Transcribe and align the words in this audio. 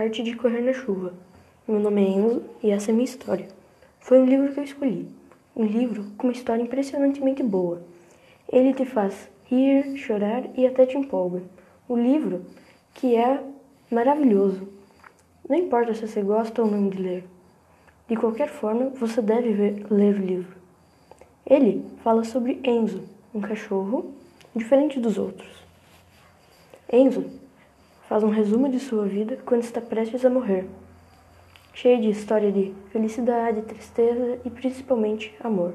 Arte 0.00 0.22
de 0.22 0.34
Correr 0.34 0.62
na 0.62 0.72
Chuva. 0.72 1.12
Meu 1.68 1.78
nome 1.78 2.02
é 2.02 2.08
Enzo 2.08 2.42
e 2.62 2.70
essa 2.70 2.90
é 2.90 2.92
minha 2.94 3.04
história. 3.04 3.46
Foi 3.98 4.18
um 4.18 4.24
livro 4.24 4.50
que 4.50 4.58
eu 4.58 4.64
escolhi. 4.64 5.06
Um 5.54 5.66
livro 5.66 6.06
com 6.16 6.28
uma 6.28 6.32
história 6.32 6.62
impressionantemente 6.62 7.42
boa. 7.42 7.82
Ele 8.50 8.72
te 8.72 8.86
faz 8.86 9.28
rir, 9.44 9.98
chorar 9.98 10.44
e 10.56 10.66
até 10.66 10.86
te 10.86 10.96
empolga. 10.96 11.42
O 11.86 11.94
livro 11.94 12.46
que 12.94 13.14
é 13.14 13.44
maravilhoso. 13.90 14.66
Não 15.46 15.58
importa 15.58 15.92
se 15.92 16.08
você 16.08 16.22
gosta 16.22 16.62
ou 16.62 16.70
não 16.70 16.88
de 16.88 16.96
ler. 16.96 17.24
De 18.08 18.16
qualquer 18.16 18.48
forma, 18.48 18.86
você 18.98 19.20
deve 19.20 19.52
ver, 19.52 19.86
ler 19.90 20.14
o 20.14 20.24
livro. 20.24 20.56
Ele 21.44 21.84
fala 22.02 22.24
sobre 22.24 22.58
Enzo, 22.64 23.02
um 23.34 23.40
cachorro 23.42 24.14
diferente 24.56 24.98
dos 24.98 25.18
outros. 25.18 25.50
Enzo 26.90 27.26
faz 28.10 28.24
um 28.24 28.28
resumo 28.28 28.68
de 28.68 28.80
sua 28.80 29.06
vida 29.06 29.38
quando 29.46 29.62
está 29.62 29.80
prestes 29.80 30.24
a 30.24 30.28
morrer, 30.28 30.68
cheio 31.72 32.00
de 32.00 32.10
história 32.10 32.50
de 32.50 32.74
felicidade, 32.90 33.62
tristeza 33.62 34.36
e 34.44 34.50
principalmente 34.50 35.32
amor. 35.38 35.74